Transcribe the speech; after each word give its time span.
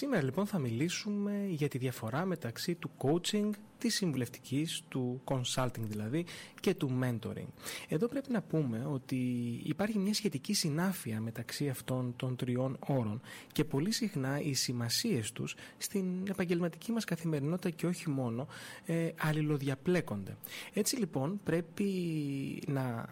Σήμερα 0.00 0.22
λοιπόν 0.22 0.46
θα 0.46 0.58
μιλήσουμε 0.58 1.46
για 1.48 1.68
τη 1.68 1.78
διαφορά 1.78 2.24
μεταξύ 2.24 2.74
του 2.74 2.90
coaching, 2.98 3.50
της 3.78 3.94
συμβουλευτικής, 3.94 4.82
του 4.88 5.22
consulting 5.24 5.80
δηλαδή 5.80 6.26
και 6.60 6.74
του 6.74 6.98
mentoring. 7.02 7.46
Εδώ 7.88 8.06
πρέπει 8.06 8.32
να 8.32 8.42
πούμε 8.42 8.86
ότι 8.92 9.16
υπάρχει 9.64 9.98
μια 9.98 10.14
σχετική 10.14 10.54
συνάφεια 10.54 11.20
μεταξύ 11.20 11.68
αυτών 11.68 12.14
των 12.16 12.36
τριών 12.36 12.76
όρων 12.86 13.20
και 13.52 13.64
πολύ 13.64 13.92
συχνά 13.92 14.40
οι 14.40 14.52
σημασίες 14.52 15.32
τους 15.32 15.54
στην 15.78 16.26
επαγγελματική 16.28 16.92
μας 16.92 17.04
καθημερινότητα 17.04 17.70
και 17.70 17.86
όχι 17.86 18.10
μόνο 18.10 18.46
ε, 18.86 19.08
αλληλοδιαπλέκονται. 19.18 20.36
Έτσι 20.72 20.96
λοιπόν 20.96 21.40
πρέπει 21.44 21.92
να 22.66 23.08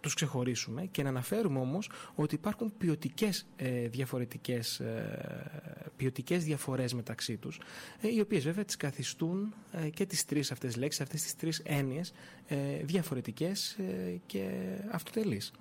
τους 0.00 0.14
ξεχωρίσουμε 0.14 0.86
και 0.90 1.02
να 1.02 1.08
αναφέρουμε 1.08 1.58
όμως 1.58 1.90
ότι 2.14 2.34
υπάρχουν 2.34 2.72
ποιοτικές, 2.78 3.46
ε, 3.56 3.88
διαφορετικές, 3.88 4.80
ε, 4.80 5.92
ποιοτικές 5.96 6.44
διαφορές 6.44 6.94
μεταξύ 6.94 7.36
τους 7.36 7.60
ε, 8.00 8.08
οι 8.14 8.20
οποίες 8.20 8.44
βέβαια 8.44 8.64
τις 8.64 8.76
καθιστούν 8.76 9.54
ε, 9.72 9.88
και 9.88 10.06
τις 10.06 10.24
τρεις 10.24 10.52
αυτές 10.52 10.76
λέξεις, 10.76 11.00
αυτές 11.00 11.22
τις 11.22 11.36
τρεις 11.36 11.62
έννοιες 11.64 12.12
ε, 12.46 12.56
διαφορετικές 12.82 13.72
ε, 13.72 14.20
και 14.26 14.48
αυτοτελείς. 14.90 15.52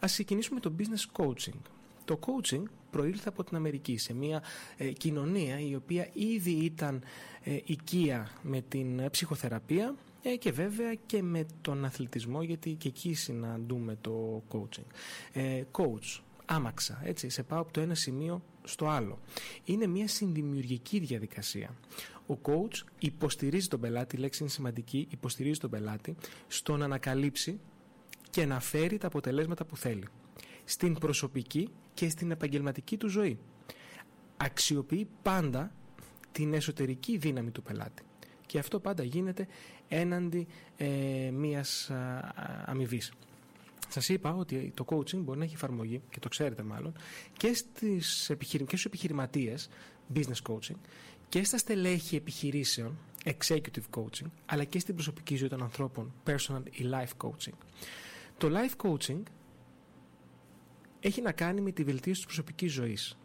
Ας 0.00 0.12
ξεκινήσουμε 0.12 0.60
το 0.60 0.72
business 0.78 1.22
coaching. 1.22 1.58
Το 2.04 2.18
coaching 2.26 2.62
προήλθε 2.90 3.28
από 3.28 3.44
την 3.44 3.56
Αμερική 3.56 3.98
σε 3.98 4.14
μια 4.14 4.42
κοινωνία 4.98 5.60
η 5.60 5.74
οποία 5.74 6.08
ήδη 6.12 6.50
ήταν 6.50 7.02
οικία 7.64 8.30
με 8.42 8.60
την 8.68 9.10
ψυχοθεραπεία 9.10 9.94
ε, 10.28 10.36
και 10.36 10.52
βέβαια 10.52 10.94
και 10.94 11.22
με 11.22 11.46
τον 11.60 11.84
αθλητισμό 11.84 12.42
γιατί 12.42 12.72
και 12.72 12.88
εκεί 12.88 13.14
συναντούμε 13.14 13.96
το 14.00 14.42
coaching. 14.52 14.84
Ε, 15.32 15.62
coach, 15.72 16.20
άμαξα, 16.44 17.00
έτσι, 17.04 17.28
σε 17.28 17.42
πάω 17.42 17.60
από 17.60 17.72
το 17.72 17.80
ένα 17.80 17.94
σημείο 17.94 18.42
στο 18.64 18.88
άλλο. 18.88 19.18
Είναι 19.64 19.86
μια 19.86 20.08
συνδημιουργική 20.08 20.98
διαδικασία. 20.98 21.74
Ο 22.26 22.34
coach 22.42 22.84
υποστηρίζει 22.98 23.68
τον 23.68 23.80
πελάτη, 23.80 24.16
η 24.16 24.18
λέξη 24.18 24.42
είναι 24.42 24.52
σημαντική, 24.52 25.06
υποστηρίζει 25.10 25.60
τον 25.60 25.70
πελάτη 25.70 26.16
στο 26.46 26.76
να 26.76 26.84
ανακαλύψει 26.84 27.60
και 28.30 28.46
να 28.46 28.60
φέρει 28.60 28.98
τα 28.98 29.06
αποτελέσματα 29.06 29.64
που 29.64 29.76
θέλει. 29.76 30.08
Στην 30.64 30.94
προσωπική 30.94 31.68
και 31.94 32.08
στην 32.08 32.30
επαγγελματική 32.30 32.96
του 32.96 33.08
ζωή. 33.08 33.38
Αξιοποιεί 34.36 35.08
πάντα 35.22 35.72
την 36.32 36.54
εσωτερική 36.54 37.16
δύναμη 37.16 37.50
του 37.50 37.62
πελάτη 37.62 38.02
και 38.46 38.58
αυτό 38.58 38.80
πάντα 38.80 39.02
γίνεται 39.02 39.46
έναντι 39.88 40.46
ε, 40.76 40.86
μιας 41.32 41.90
αμοιβής. 42.64 43.12
Σας 43.88 44.08
είπα 44.08 44.34
ότι 44.34 44.72
το 44.74 44.84
coaching 44.88 45.16
μπορεί 45.18 45.38
να 45.38 45.44
έχει 45.44 45.54
εφαρμογή 45.54 46.00
και 46.10 46.18
το 46.20 46.28
ξέρετε 46.28 46.62
μάλλον 46.62 46.92
και, 47.36 47.54
στις 47.54 48.30
επιχειρη... 48.30 48.62
και 48.64 48.70
στους 48.70 48.84
επιχειρηματίες 48.84 49.68
business 50.14 50.50
coaching 50.52 50.76
και 51.28 51.44
στα 51.44 51.58
στελέχη 51.58 52.16
επιχειρήσεων 52.16 52.98
executive 53.24 53.96
coaching 53.96 54.26
αλλά 54.46 54.64
και 54.64 54.78
στην 54.78 54.94
προσωπική 54.94 55.36
ζωή 55.36 55.48
των 55.48 55.62
ανθρώπων 55.62 56.12
personal 56.26 56.62
ή 56.70 56.84
life 56.92 57.26
coaching. 57.26 57.52
Το 58.38 58.48
life 58.52 58.86
coaching 58.86 59.22
έχει 61.00 61.20
να 61.22 61.32
κάνει 61.32 61.60
με 61.60 61.70
τη 61.70 61.84
βελτίωση 61.84 62.16
της 62.18 62.24
προσωπικής 62.26 62.72
ζωής 62.72 63.16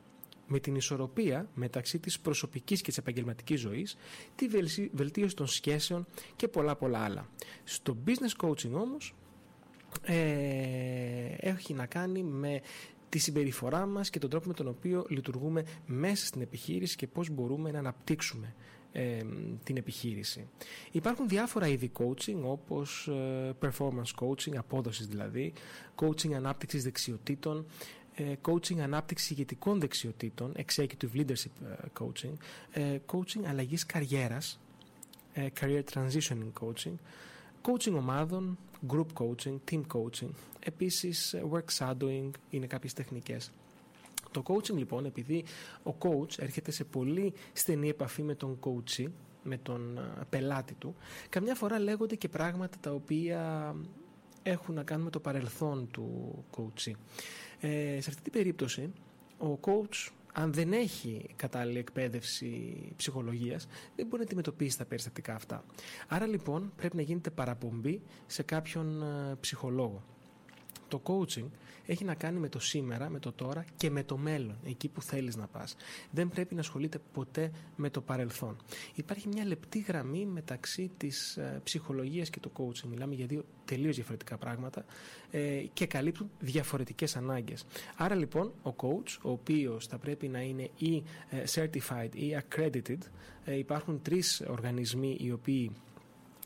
με 0.52 0.60
την 0.60 0.76
ισορροπία 0.76 1.50
μεταξύ 1.54 2.00
της 2.00 2.20
προσωπικής 2.20 2.82
και 2.82 2.88
της 2.88 2.98
επαγγελματικής 2.98 3.60
ζωής, 3.60 3.98
τη 4.36 4.48
βελτίωση 4.92 5.36
των 5.36 5.48
σχέσεων 5.48 6.06
και 6.36 6.48
πολλά 6.48 6.76
πολλά 6.76 7.00
άλλα. 7.00 7.30
Στο 7.64 7.98
business 8.06 8.46
coaching 8.48 8.72
όμως 8.74 9.14
ε, 10.02 10.16
έχει 11.38 11.74
να 11.74 11.86
κάνει 11.86 12.24
με 12.24 12.62
τη 13.10 13.20
συμπεριφορά 13.20 13.86
μας 13.86 14.10
και 14.10 14.20
τον 14.20 14.30
τρόπο 14.30 14.48
με 14.48 14.54
τον 14.54 14.68
οποίο 14.68 15.06
λειτουργούμε 15.10 15.64
μέσα 15.86 16.26
στην 16.26 16.42
επιχείρηση 16.42 16.96
και 16.96 17.08
πώς 17.08 17.30
μπορούμε 17.30 17.72
να 17.72 17.80
αναπτύξουμε 17.80 18.56
ε, 18.94 19.20
την 19.64 19.78
επιχείρηση. 19.78 20.48
Υπάρχουν 20.92 21.28
διάφορα 21.28 21.68
είδη 21.68 21.92
coaching 22.00 22.40
όπως 22.44 23.08
ε, 23.08 23.56
performance 23.62 24.26
coaching, 24.26 24.56
απόδοσης 24.58 25.08
δηλαδή, 25.08 25.54
coaching 25.96 26.32
ανάπτυξης 26.34 26.84
δεξιοτήτων, 26.84 27.58
ε, 27.58 28.01
coaching 28.18 28.78
ανάπτυξη 28.80 29.34
ηγετικών 29.34 29.80
δεξιοτήτων, 29.80 30.54
executive 30.58 31.16
leadership 31.16 31.52
ε, 31.64 31.88
coaching, 32.00 32.34
ε, 32.72 32.98
coaching 33.12 33.44
αλλαγής 33.48 33.86
καριέρας, 33.86 34.60
career 35.36 35.82
transitioning 35.94 36.52
coaching, 36.62 36.96
coaching 37.62 37.94
ομάδων, 37.96 38.58
group 38.88 39.06
coaching, 39.20 39.58
team 39.72 39.82
coaching, 39.94 40.30
επίσης 40.60 41.36
work 41.52 41.78
shadowing 41.78 42.30
είναι 42.50 42.66
κάποιες 42.66 42.94
τεχνικές. 42.94 43.52
Το 44.32 44.44
coaching 44.48 44.76
λοιπόν, 44.76 45.06
επειδή 45.06 45.44
ο 45.84 45.96
coach 46.00 46.40
έρχεται 46.40 46.72
σε 46.72 46.84
πολύ 46.84 47.34
στενή 47.54 47.90
επαφή 47.90 48.24
με 48.24 48.36
τον 48.36 48.60
coachee, 48.60 49.08
με 49.44 49.58
τον 49.58 50.00
πελάτη 50.30 50.74
του, 50.74 50.96
καμιά 51.30 51.56
φορά 51.56 51.80
λέγονται 51.80 52.16
και 52.16 52.30
πράγματα 52.30 52.78
τα 52.82 52.92
οποία 52.92 53.76
έχουν 54.44 54.76
να 54.76 54.84
κάνουν 54.84 55.04
με 55.04 55.10
το 55.10 55.20
παρελθόν 55.20 55.88
του 55.92 56.34
coachee. 56.58 56.94
Ε, 57.60 58.02
σε 58.02 58.10
αυτή 58.10 58.22
την 58.22 58.32
περίπτωση 58.32 58.94
ο 59.38 59.60
coach 59.62 60.10
αν 60.34 60.54
δεν 60.54 60.74
έχει 60.74 61.26
κατάλληλη 61.36 61.78
εκπαίδευση 61.78 62.76
ψυχολογίας 62.96 63.68
δεν 63.96 64.06
μπορεί 64.06 64.18
να 64.18 64.24
αντιμετωπίσει 64.24 64.78
τα 64.78 64.86
περιστατικά 64.86 65.36
αυτά. 65.36 65.64
Άρα 66.08 66.26
λοιπόν 66.26 66.72
πρέπει 66.76 66.96
να 66.96 67.02
γίνεται 67.02 67.30
παραπομπή 67.30 68.02
σε 68.28 68.44
κάποιον 68.44 69.02
ε, 69.02 69.36
ψυχολόγο. 69.40 70.04
Το 70.92 71.02
coaching 71.04 71.46
έχει 71.86 72.04
να 72.04 72.14
κάνει 72.16 72.40
με 72.40 72.50
το 72.50 72.60
σήμερα, 72.60 73.10
με 73.10 73.20
το 73.20 73.32
τώρα 73.32 73.66
και 73.78 73.90
με 73.90 74.04
το 74.04 74.18
μέλλον, 74.18 74.58
εκεί 74.66 74.88
που 74.88 75.02
θέλεις 75.02 75.36
να 75.36 75.48
πας. 75.48 75.76
Δεν 76.12 76.30
πρέπει 76.30 76.54
να 76.54 76.60
ασχολείται 76.60 77.00
ποτέ 77.14 77.52
με 77.76 77.90
το 77.90 78.02
παρελθόν. 78.02 78.56
Υπάρχει 78.96 79.28
μια 79.28 79.46
λεπτή 79.46 79.80
γραμμή 79.80 80.26
μεταξύ 80.26 80.92
της 80.98 81.38
ε, 81.38 81.60
ψυχολογίας 81.64 82.30
και 82.30 82.40
του 82.40 82.52
coaching. 82.58 82.88
Μιλάμε 82.90 83.16
για 83.16 83.26
δύο 83.26 83.46
τελείως 83.66 83.96
διαφορετικά 83.96 84.38
πράγματα 84.38 84.86
ε, 85.32 85.64
και 85.74 85.86
καλύπτουν 85.86 86.30
διαφορετικές 86.40 87.16
ανάγκες. 87.16 87.66
Άρα 87.98 88.16
λοιπόν 88.16 88.52
ο 88.64 88.74
coach, 88.78 89.18
ο 89.22 89.30
οποίος 89.32 89.88
θα 89.88 89.98
πρέπει 89.98 90.28
να 90.28 90.42
είναι 90.42 90.70
ή 90.78 91.04
ε, 91.30 91.44
certified 91.54 92.10
ή 92.16 92.38
accredited, 92.42 92.98
υπάρχουν 93.58 94.02
τρεις 94.02 94.44
οργανισμοί 94.48 95.18
οι 95.20 95.32
οποίοι 95.32 95.72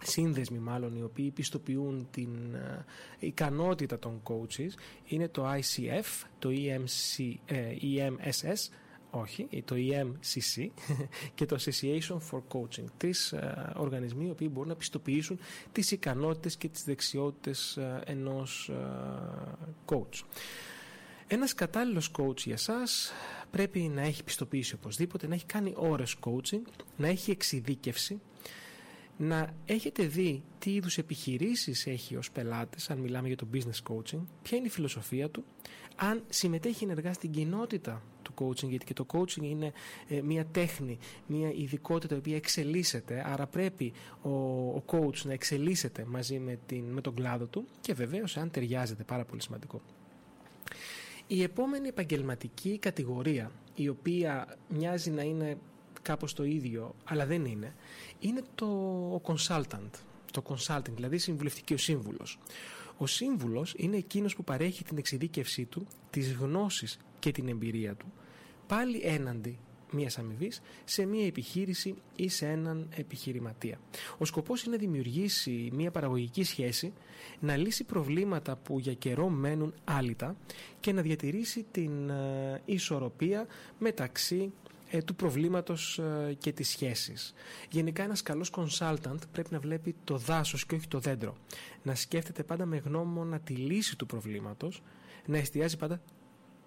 σύνδεσμοι 0.07 0.57
μάλλον 0.57 0.95
οι 0.95 1.03
οποίοι 1.03 1.31
πιστοποιούν 1.31 2.07
την 2.11 2.53
ε, 2.53 2.85
ικανότητα 3.19 3.99
των 3.99 4.21
coaches 4.23 4.69
είναι 5.05 5.27
το 5.27 5.51
ICF, 5.51 6.25
το 6.39 6.49
EMC, 6.49 7.33
ε, 7.45 7.75
EMSS 7.81 8.69
όχι, 9.09 9.47
το 9.65 9.75
EMCC 9.77 10.67
και 11.35 11.45
το 11.45 11.57
Association 11.59 12.17
for 12.31 12.41
Coaching. 12.53 12.85
Τρεις 12.97 13.31
ε, 13.31 13.73
οργανισμοί 13.75 14.25
οι 14.25 14.29
οποίοι 14.29 14.49
μπορούν 14.51 14.69
να 14.69 14.75
πιστοποιήσουν 14.75 15.39
τις 15.71 15.91
ικανότητες 15.91 16.55
και 16.55 16.67
τις 16.67 16.83
δεξιότητες 16.83 17.79
ενός 18.05 18.71
coach. 19.85 20.23
Ένας 21.27 21.53
κατάλληλος 21.53 22.11
coach 22.17 22.37
για 22.37 22.57
σας 22.57 23.11
πρέπει 23.51 23.79
να 23.79 24.01
έχει 24.01 24.23
πιστοποιήσει 24.23 24.73
οπωσδήποτε, 24.73 25.27
να 25.27 25.33
έχει 25.33 25.45
κάνει 25.45 25.73
ώρες 25.75 26.15
coaching, 26.25 26.61
να 26.97 27.07
έχει 27.07 27.31
εξειδίκευση, 27.31 28.21
να 29.17 29.53
έχετε 29.65 30.03
δει 30.03 30.43
τι 30.59 30.73
είδους 30.73 30.97
επιχειρήσεις 30.97 31.87
έχει 31.87 32.15
ως 32.15 32.31
πελάτης, 32.31 32.89
αν 32.89 32.97
μιλάμε 32.97 33.27
για 33.27 33.37
το 33.37 33.47
business 33.53 33.93
coaching, 33.93 34.21
ποια 34.41 34.57
είναι 34.57 34.67
η 34.67 34.69
φιλοσοφία 34.69 35.29
του, 35.29 35.43
αν 35.95 36.23
συμμετέχει 36.29 36.83
ενεργά 36.83 37.13
στην 37.13 37.31
κοινότητα 37.31 38.01
του 38.21 38.33
coaching, 38.39 38.69
γιατί 38.69 38.85
και 38.85 38.93
το 38.93 39.05
coaching 39.13 39.41
είναι 39.43 39.71
ε, 40.07 40.21
μια 40.21 40.45
τέχνη, 40.45 40.97
μια 41.27 41.51
ειδικότητα 41.51 42.15
η 42.15 42.17
οποία 42.17 42.35
εξελίσσεται, 42.35 43.23
άρα 43.27 43.47
πρέπει 43.47 43.93
ο, 44.21 44.29
ο 44.29 44.83
coach 44.85 45.17
να 45.23 45.33
εξελίσσεται 45.33 46.05
μαζί 46.05 46.39
με, 46.39 46.59
την, 46.65 46.83
με 46.83 47.01
τον 47.01 47.13
κλάδο 47.13 47.45
του 47.45 47.67
και 47.81 47.93
βεβαίως 47.93 48.37
αν 48.37 48.51
ταιριάζεται, 48.51 49.03
πάρα 49.03 49.25
πολύ 49.25 49.41
σημαντικό. 49.41 49.81
Η 51.27 51.43
επόμενη 51.43 51.87
επαγγελματική 51.87 52.77
κατηγορία, 52.77 53.51
η 53.75 53.89
οποία 53.89 54.57
μοιάζει 54.69 55.11
να 55.11 55.21
είναι 55.21 55.57
κάπως 56.05 56.33
το 56.33 56.43
ίδιο, 56.43 56.95
αλλά 57.03 57.25
δεν 57.25 57.45
είναι, 57.45 57.75
είναι 58.19 58.41
το 58.55 59.21
consultant, 59.23 59.89
το 60.31 60.43
consulting, 60.47 60.93
δηλαδή 60.95 61.17
συμβουλευτική 61.17 61.73
ο 61.73 61.77
σύμβουλος. 61.77 62.39
Ο 62.97 63.07
σύμβουλος 63.07 63.73
είναι 63.77 63.97
εκείνος 63.97 64.35
που 64.35 64.43
παρέχει 64.43 64.83
την 64.83 64.97
εξειδίκευσή 64.97 65.65
του, 65.65 65.87
τις 66.09 66.33
γνώσεις 66.33 66.97
και 67.19 67.31
την 67.31 67.47
εμπειρία 67.47 67.95
του, 67.95 68.05
πάλι 68.67 69.01
έναντι 69.03 69.59
μιας 69.91 70.17
αμοιβή 70.17 70.51
σε 70.83 71.05
μια 71.05 71.25
επιχείρηση 71.25 71.95
ή 72.15 72.29
σε 72.29 72.47
έναν 72.47 72.87
επιχειρηματία. 72.95 73.79
Ο 74.17 74.25
σκοπός 74.25 74.63
είναι 74.63 74.75
να 74.75 74.81
δημιουργήσει 74.81 75.69
μια 75.73 75.91
παραγωγική 75.91 76.43
σχέση, 76.43 76.93
να 77.39 77.55
λύσει 77.57 77.83
προβλήματα 77.83 78.55
που 78.55 78.79
για 78.79 78.93
καιρό 78.93 79.29
μένουν 79.29 79.73
άλυτα 79.83 80.35
και 80.79 80.91
να 80.93 81.01
διατηρήσει 81.01 81.65
την 81.71 82.09
ε, 82.09 82.61
ισορροπία 82.65 83.45
μεταξύ 83.79 84.51
ε, 84.95 85.01
του 85.01 85.15
προβλήματος 85.15 85.99
ε, 85.99 86.33
και 86.33 86.51
της 86.51 86.69
σχέσης. 86.69 87.33
Γενικά 87.69 88.03
ένας 88.03 88.21
καλός 88.21 88.51
consultant 88.55 89.17
πρέπει 89.31 89.49
να 89.51 89.59
βλέπει 89.59 89.95
το 90.03 90.17
δάσος 90.17 90.65
και 90.65 90.75
όχι 90.75 90.87
το 90.87 90.99
δέντρο. 90.99 91.37
Να 91.83 91.95
σκέφτεται 91.95 92.43
πάντα 92.43 92.65
με 92.65 92.77
γνώμονα 92.77 93.39
τη 93.39 93.53
λύση 93.53 93.97
του 93.97 94.05
προβλήματος, 94.05 94.83
να 95.25 95.37
εστιάζει 95.37 95.77
πάντα 95.77 96.01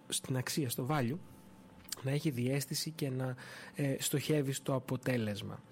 στην 0.08 0.36
αξία, 0.36 0.70
στο 0.70 0.86
value, 0.90 1.18
να 2.02 2.10
έχει 2.10 2.30
διέστηση 2.30 2.90
και 2.90 3.10
να 3.10 3.34
ε, 3.74 3.96
στοχεύει 3.98 4.52
στο 4.52 4.74
αποτέλεσμα. 4.74 5.62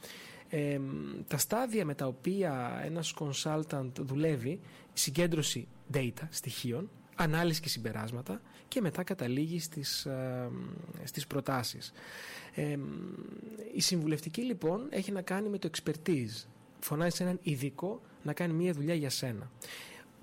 τα 1.26 1.38
στάδια 1.38 1.84
με 1.84 1.94
τα 1.94 2.06
οποία 2.06 2.80
ένας 2.84 3.14
consultant 3.18 3.90
δουλεύει, 3.98 4.60
συγκέντρωση 4.92 5.68
data, 5.92 6.26
στοιχείων, 6.30 6.90
ανάλυση 7.16 7.60
και 7.60 7.68
συμπεράσματα 7.68 8.40
και 8.68 8.80
μετά 8.80 9.02
καταλήγει 9.02 9.60
στις, 9.60 10.04
ε, 10.04 10.50
στις 11.04 11.26
προτάσεις. 11.26 11.92
η 13.74 13.80
συμβουλευτική 13.80 14.42
λοιπόν 14.42 14.86
έχει 14.90 15.12
να 15.12 15.22
κάνει 15.22 15.48
με 15.48 15.58
το 15.58 15.70
expertise. 15.76 16.44
Φωνάζει 16.80 17.16
σε 17.16 17.22
έναν 17.22 17.38
ειδικό 17.42 18.00
να 18.22 18.32
κάνει 18.32 18.52
μια 18.52 18.72
δουλειά 18.72 18.94
για 18.94 19.10
σένα. 19.10 19.50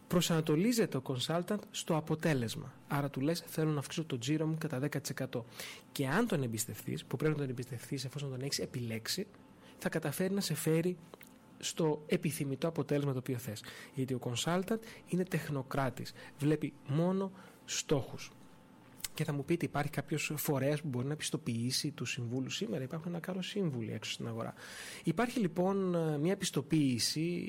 Προσανατολίζεται 0.07 0.97
ο 0.97 1.01
consultant 1.03 1.57
στο 1.71 1.95
αποτέλεσμα. 1.95 2.73
Άρα 2.87 3.09
του 3.09 3.21
λες 3.21 3.43
θέλω 3.45 3.71
να 3.71 3.79
αυξήσω 3.79 4.05
το 4.05 4.17
τζίρο 4.17 4.45
μου 4.45 4.57
κατά 4.59 4.79
10%. 4.79 5.45
Και 5.91 6.07
αν 6.07 6.27
τον 6.27 6.43
εμπιστευτείς, 6.43 7.05
που 7.05 7.17
πρέπει 7.17 7.33
να 7.33 7.39
τον 7.39 7.49
εμπιστευτείς 7.49 8.05
εφόσον 8.05 8.29
τον 8.29 8.41
έχεις 8.41 8.59
επιλέξει, 8.59 9.27
θα 9.77 9.89
καταφέρει 9.89 10.33
να 10.33 10.41
σε 10.41 10.53
φέρει 10.53 10.97
στο 11.63 12.03
επιθυμητό 12.05 12.67
αποτέλεσμα 12.67 13.11
το 13.11 13.17
οποίο 13.17 13.37
θες. 13.37 13.63
Γιατί 13.93 14.13
ο 14.13 14.19
consultant 14.23 14.79
είναι 15.07 15.23
τεχνοκράτης. 15.23 16.13
Βλέπει 16.37 16.73
μόνο 16.87 17.31
στόχους. 17.65 18.31
Και 19.13 19.23
θα 19.23 19.33
μου 19.33 19.45
πείτε, 19.45 19.65
υπάρχει 19.65 19.91
κάποιος 19.91 20.31
φορέας 20.35 20.81
που 20.81 20.87
μπορεί 20.87 21.07
να 21.07 21.15
πιστοποιήσει 21.15 21.91
του 21.91 22.05
συμβούλου 22.05 22.49
σήμερα. 22.49 22.83
Υπάρχουν 22.83 23.11
ένα 23.11 23.19
κάρο 23.19 23.41
σύμβουλοι 23.41 23.91
έξω 23.91 24.11
στην 24.11 24.27
αγορά. 24.27 24.53
Υπάρχει 25.03 25.39
λοιπόν 25.39 25.95
μια 26.19 26.37
πιστοποίηση 26.37 27.47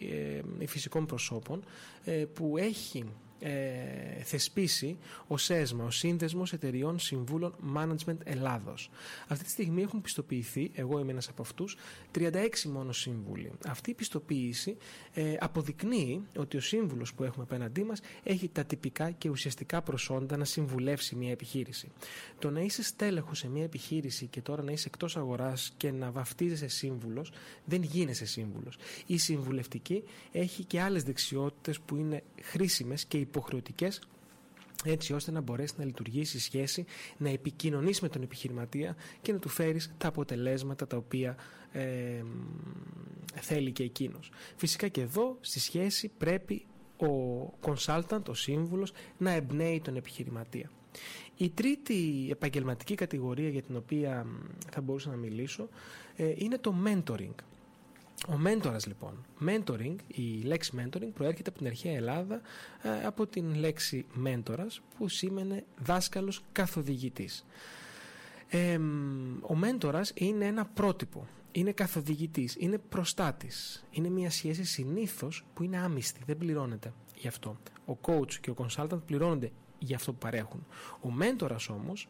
ε, 0.60 0.67
φυσικών 0.67 1.06
προσώπων 1.06 1.64
ε, 2.05 2.12
που 2.12 2.56
έχει 2.58 3.05
ε, 3.44 4.23
θεσπίσει 4.23 4.99
ο 5.26 5.37
ΣΕΣΜΑ, 5.37 5.85
ο 5.85 5.91
Σύνδεσμος 5.91 6.52
Εταιριών 6.52 6.99
Συμβούλων 6.99 7.55
Management 7.76 8.17
Ελλάδος. 8.25 8.91
Αυτή 9.29 9.44
τη 9.44 9.50
στιγμή 9.50 9.82
έχουν 9.82 10.00
πιστοποιηθεί, 10.00 10.70
εγώ 10.75 10.99
είμαι 10.99 11.11
ένας 11.12 11.29
από 11.29 11.43
αυτούς, 11.43 11.76
36 12.14 12.69
μόνο 12.73 12.93
σύμβουλοι. 12.93 13.52
Αυτή 13.67 13.91
η 13.91 13.94
πιστοποίηση 13.94 14.76
ε, 15.14 15.35
αποδεικνύει 15.41 16.23
ότι 16.37 16.56
ο 16.56 16.61
σύμβουλος 16.61 17.14
που 17.14 17.25
έχουμε 17.25 17.44
απέναντί 17.44 17.85
μας 17.85 18.00
έχει 18.23 18.49
τα 18.49 18.64
τυπικά 18.64 19.11
και 19.11 19.29
ουσιαστικά 19.29 19.82
προσόντα 19.82 20.37
να 20.37 20.44
συμβουλεύσει 20.44 21.14
μια 21.14 21.31
επιχείρηση. 21.31 21.88
Το 22.38 22.50
να 22.50 22.61
είσαι 22.61 22.82
στέλεχος 22.82 23.38
σε 23.38 23.49
μια 23.49 23.64
επιχείρηση 23.64 24.26
και 24.26 24.41
τώρα 24.41 24.62
να 24.62 24.73
είσαι 24.73 24.88
εκτός 24.88 25.17
αγοράς 25.17 25.73
και 25.76 25.91
να 25.91 26.11
βαφτίζεσαι 26.11 26.69
σύμβουλος, 26.69 27.32
δεν 27.64 27.82
γίνεσαι 27.82 28.26
σύμβουλος. 28.26 28.76
Η 29.06 29.19
συμβουλευτική 29.19 30.02
έχει 30.32 30.64
και 30.64 30.81
άλλες 30.81 31.02
δεξιότητες 31.02 31.81
που 31.81 31.96
είναι 31.96 32.23
χρήσιμες 32.43 33.05
και 33.05 33.19
υποχρεωτικές 33.34 34.00
έτσι 34.84 35.12
ώστε 35.12 35.31
να 35.31 35.40
μπορέσει 35.40 35.75
να 35.78 35.84
λειτουργήσει 35.84 36.36
η 36.36 36.40
σχέση, 36.40 36.84
να 37.16 37.28
επικοινωνήσει 37.28 38.02
με 38.02 38.08
τον 38.08 38.22
επιχειρηματία 38.22 38.96
και 39.22 39.32
να 39.32 39.38
του 39.38 39.48
φέρεις 39.48 39.94
τα 39.98 40.08
αποτελέσματα 40.08 40.86
τα 40.86 40.96
οποία 40.96 41.36
ε, 41.72 42.22
θέλει 43.34 43.72
και 43.72 43.82
εκείνος. 43.82 44.31
Φυσικά 44.56 44.88
και 44.88 45.00
εδώ 45.00 45.36
στη 45.40 45.60
σχέση 45.60 46.10
πρέπει 46.19 46.66
ο 46.96 47.44
consultant, 47.60 48.28
ο 48.28 48.34
σύμβουλος, 48.34 48.92
να 49.19 49.31
εμπνέει 49.31 49.81
τον 49.81 49.96
επιχειρηματία. 49.96 50.70
Η 51.36 51.50
τρίτη 51.50 52.28
επαγγελματική 52.31 52.94
κατηγορία 52.94 53.48
για 53.48 53.62
την 53.62 53.76
οποία 53.76 54.26
θα 54.70 54.81
μπορούσα 54.81 55.10
να 55.10 55.16
μιλήσω 55.16 55.69
ε, 56.16 56.32
είναι 56.36 56.58
το 56.58 56.75
mentoring. 56.86 57.34
Ο 58.29 58.37
μέντορας 58.37 58.87
λοιπόν, 58.87 59.25
mentoring, 59.47 59.97
η 60.06 60.43
λέξη 60.43 60.73
mentoring 60.76 61.11
προέρχεται 61.15 61.49
από 61.49 61.59
την 61.59 61.67
αρχαία 61.67 61.94
Ελλάδα 61.94 62.41
ε, 62.82 63.06
από 63.06 63.26
την 63.26 63.55
λέξη 63.55 64.06
μέντορας 64.12 64.81
που 64.99 65.09
σήμαινε 65.09 65.65
δάσκαλος 65.79 66.43
καθοδηγητής. 66.53 67.47
ο 69.41 69.55
μέντορας 69.55 70.12
είναι 70.15 70.47
ένα 70.47 70.65
πρότυπο, 70.65 71.26
είναι 71.53 71.73
καθοδηγητής, 71.73 72.56
είναι 72.59 72.79
προστάτης, 72.79 73.85
είναι 73.91 74.09
μια 74.09 74.31
σχέση 74.31 74.65
συνήθως 74.65 75.44
που 75.55 75.62
είναι 75.62 75.79
άμυστη, 75.79 76.20
δεν 76.27 76.37
πληρώνεται 76.37 76.93
γι' 77.17 77.29
αυτό. 77.29 77.56
Ο 77.87 77.97
coach 78.03 78.32
και 78.32 78.50
ο 78.50 78.55
consultant 78.59 79.00
πληρώνονται 79.06 79.50
για 79.79 79.97
αυτό 79.97 80.12
που 80.12 80.19
παρέχουν. 80.19 80.67
Ο 81.00 81.11
μέντορας 81.11 81.69
όμως 81.69 82.09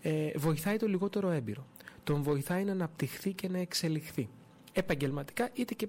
ε, 0.00 0.30
βοηθάει 0.36 0.76
το 0.76 0.86
λιγότερο 0.86 1.30
έμπειρο. 1.30 1.66
Τον 2.04 2.22
βοηθάει 2.22 2.64
να 2.64 2.72
αναπτυχθεί 2.72 3.32
και 3.32 3.48
να 3.48 3.58
εξελιχθεί 3.58 4.28
επαγγελματικά 4.72 5.50
είτε 5.52 5.74
και 5.74 5.88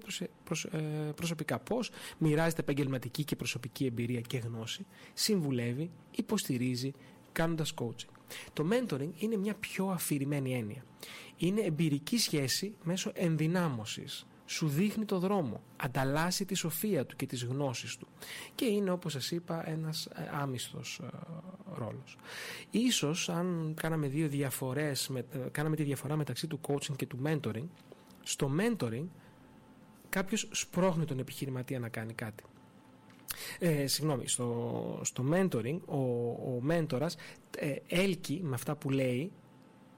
ε, 0.70 0.78
προσωπικά. 1.14 1.58
Πώς 1.58 1.90
μοιράζεται 2.18 2.60
επαγγελματική 2.60 3.24
και 3.24 3.36
προσωπική 3.36 3.86
εμπειρία 3.86 4.20
και 4.20 4.38
γνώση, 4.38 4.86
συμβουλεύει, 5.12 5.90
υποστηρίζει, 6.10 6.92
κάνοντας 7.32 7.74
coaching. 7.80 8.12
Το 8.52 8.66
mentoring 8.70 9.10
είναι 9.18 9.36
μια 9.36 9.54
πιο 9.54 9.86
αφηρημένη 9.86 10.54
έννοια. 10.54 10.84
Είναι 11.36 11.60
εμπειρική 11.60 12.18
σχέση 12.18 12.74
μέσω 12.82 13.12
ενδυνάμωσης. 13.14 14.26
Σου 14.46 14.68
δείχνει 14.68 15.04
το 15.04 15.18
δρόμο, 15.18 15.62
ανταλλάσσει 15.76 16.44
τη 16.44 16.54
σοφία 16.54 17.06
του 17.06 17.16
και 17.16 17.26
τις 17.26 17.44
γνώσεις 17.44 17.96
του. 17.96 18.06
Και 18.54 18.64
είναι 18.64 18.90
όπως 18.90 19.12
σας 19.12 19.30
είπα 19.30 19.68
ένας 19.68 20.06
ε, 20.06 20.30
άμυστος 20.32 21.00
ε, 21.02 21.06
ρόλος. 21.74 22.16
Ίσως 22.70 23.28
αν 23.28 23.74
κάναμε 23.80 24.06
δύο 24.06 24.28
διαφορές, 24.28 25.10
κάναμε 25.50 25.76
τη 25.76 25.82
διαφορά 25.82 26.16
μεταξύ 26.16 26.46
του 26.46 26.60
coaching 26.68 26.96
και 26.96 27.06
του 27.06 27.18
mentoring, 27.24 27.66
στο 28.24 28.50
mentoring 28.60 29.06
κάποιος 30.08 30.48
σπρώχνει 30.52 31.04
τον 31.04 31.18
επιχειρηματία 31.18 31.78
να 31.78 31.88
κάνει 31.88 32.12
κάτι. 32.12 32.44
Ε, 33.58 33.86
συγγνώμη, 33.86 34.28
στο, 34.28 35.00
στο 35.02 35.24
mentoring 35.32 35.78
ο, 35.86 35.98
ο 36.54 36.58
μέντορας 36.60 37.16
ε, 37.58 37.74
έλκει 37.88 38.40
με 38.42 38.54
αυτά 38.54 38.76
που 38.76 38.90
λέει 38.90 39.32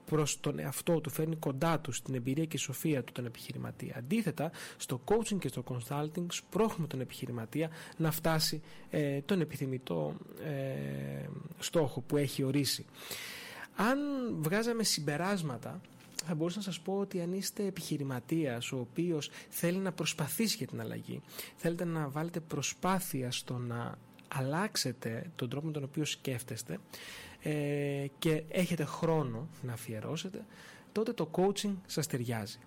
προς 0.05 0.39
τον 0.39 0.59
εαυτό 0.59 1.01
του, 1.01 1.09
φέρνει 1.09 1.35
κοντά 1.35 1.79
του 1.79 1.91
στην 1.91 2.15
εμπειρία 2.15 2.45
και 2.45 2.57
σοφία 2.57 3.03
του 3.03 3.11
τον 3.11 3.25
επιχειρηματία. 3.25 3.95
Αντίθετα, 3.97 4.51
στο 4.77 5.01
coaching 5.05 5.37
και 5.39 5.47
στο 5.47 5.63
consulting 5.67 6.25
σπρώχνουμε 6.31 6.87
τον 6.87 6.99
επιχειρηματία 7.01 7.69
να 7.97 8.11
φτάσει 8.11 8.61
ε, 8.89 9.21
τον 9.21 9.41
επιθυμητό 9.41 10.13
ε, 10.43 11.27
στόχο 11.59 12.01
που 12.01 12.17
έχει 12.17 12.43
ορίσει. 12.43 12.85
Αν 13.75 13.97
βγάζαμε 14.39 14.83
συμπεράσματα 14.83 15.81
θα 16.25 16.35
μπορούσα 16.35 16.57
να 16.57 16.63
σας 16.63 16.79
πω 16.79 16.97
ότι 16.97 17.21
αν 17.21 17.33
είστε 17.33 17.65
επιχειρηματίας 17.65 18.71
ο 18.71 18.79
οποίος 18.79 19.29
θέλει 19.49 19.77
να 19.77 19.91
προσπαθήσει 19.91 20.57
για 20.57 20.67
την 20.67 20.81
αλλαγή, 20.81 21.21
θέλετε 21.55 21.85
να 21.85 22.09
βάλετε 22.09 22.39
προσπάθεια 22.39 23.31
στο 23.31 23.57
να 23.57 23.97
αλλάξετε 24.27 25.31
τον 25.35 25.49
τρόπο 25.49 25.65
με 25.65 25.71
τον 25.71 25.83
οποίο 25.83 26.05
σκέφτεστε 26.05 26.79
ε, 27.41 28.05
και 28.19 28.43
έχετε 28.49 28.83
χρόνο 28.83 29.47
να 29.61 29.73
αφιερώσετε, 29.73 30.45
τότε 30.91 31.13
το 31.13 31.29
coaching 31.31 31.75
σας 31.85 32.07
ταιριάζει. 32.07 32.59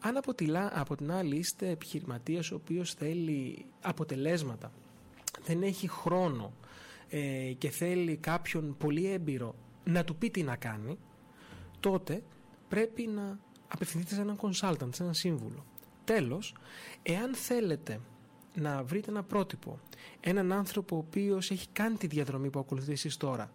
Αν 0.00 0.16
από, 0.16 0.34
από 0.72 0.96
την 0.96 1.12
άλλη 1.12 1.36
είστε 1.36 1.68
επιχειρηματίας 1.68 2.50
ο 2.50 2.54
οποίος 2.54 2.94
θέλει 2.94 3.64
αποτελέσματα, 3.80 4.72
δεν 5.44 5.62
έχει 5.62 5.88
χρόνο 5.88 6.52
ε, 7.08 7.52
και 7.58 7.70
θέλει 7.70 8.16
κάποιον 8.16 8.76
πολύ 8.78 9.12
έμπειρο 9.12 9.54
να 9.84 10.04
του 10.04 10.16
πει 10.16 10.30
τι 10.30 10.42
να 10.42 10.56
κάνει, 10.56 10.98
τότε 11.80 12.22
πρέπει 12.70 13.06
να 13.06 13.38
απευθυνθείτε 13.68 14.14
σε 14.14 14.20
έναν 14.20 14.38
consultant, 14.40 14.88
σε 14.94 15.02
έναν 15.02 15.14
σύμβουλο. 15.14 15.64
Τέλος, 16.04 16.54
εάν 17.02 17.34
θέλετε 17.34 18.00
να 18.54 18.82
βρείτε 18.82 19.10
ένα 19.10 19.22
πρότυπο, 19.22 19.78
έναν 20.20 20.52
άνθρωπο 20.52 20.96
ο 20.96 20.98
οποίος 20.98 21.50
έχει 21.50 21.68
κάνει 21.72 21.96
τη 21.96 22.06
διαδρομή 22.06 22.50
που 22.50 22.58
ακολουθείτε 22.58 22.92
εσείς 22.92 23.16
τώρα, 23.16 23.52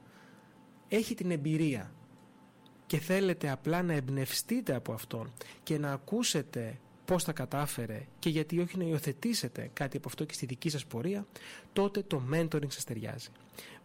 έχει 0.88 1.16
την 1.16 1.32
εμπειρία 1.32 1.94
και 2.86 2.98
θέλετε 2.98 3.50
απλά 3.50 3.84
να 3.84 3.94
εμπνευστείτε 3.94 4.76
από 4.76 4.94
αυτόν 4.94 5.34
και 5.64 5.78
να 5.78 5.92
ακούσετε 5.92 6.80
πώς 7.06 7.24
τα 7.24 7.32
κατάφερε 7.32 8.06
και 8.20 8.30
γιατί 8.30 8.60
όχι 8.60 8.78
να 8.78 8.84
υιοθετήσετε 8.84 9.70
κάτι 9.74 9.98
από 9.98 10.08
αυτό 10.08 10.26
και 10.26 10.34
στη 10.34 10.46
δική 10.46 10.70
σας 10.70 10.86
πορεία, 10.86 11.28
τότε 11.74 12.02
το 12.02 12.22
mentoring 12.34 12.72
σας 12.72 12.84
ταιριάζει. 12.84 13.30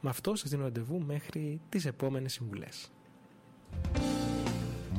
Με 0.01 0.11
αυτό 0.11 0.35
σας 0.35 0.51
δίνω 0.51 0.63
ραντεβού 0.63 1.03
μέχρι 1.07 1.61
τις 1.69 1.85
επόμενες 1.87 2.33
συμβουλές. 2.33 2.91